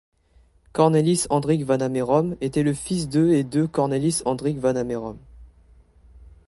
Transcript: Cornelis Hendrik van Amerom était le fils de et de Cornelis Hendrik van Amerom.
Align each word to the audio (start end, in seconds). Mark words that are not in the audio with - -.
Cornelis 0.73 1.27
Hendrik 1.29 1.63
van 1.63 1.79
Amerom 1.79 2.35
était 2.41 2.63
le 2.63 2.73
fils 2.73 3.07
de 3.07 3.27
et 3.33 3.43
de 3.43 3.67
Cornelis 3.67 4.23
Hendrik 4.25 4.57
van 4.57 4.75
Amerom. 4.75 5.19